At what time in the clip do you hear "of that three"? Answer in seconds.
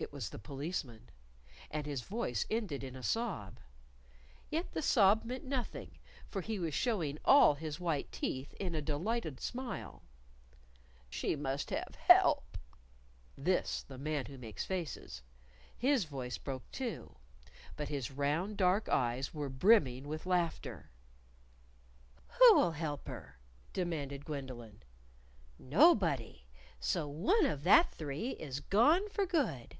27.46-28.30